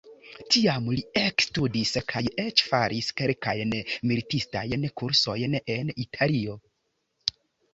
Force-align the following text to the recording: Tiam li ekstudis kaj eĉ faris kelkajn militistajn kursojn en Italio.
Tiam 0.53 0.85
li 0.93 1.01
ekstudis 1.21 1.91
kaj 2.13 2.23
eĉ 2.45 2.63
faris 2.69 3.11
kelkajn 3.21 3.75
militistajn 4.13 4.89
kursojn 5.03 5.59
en 5.77 5.93
Italio. 6.07 6.57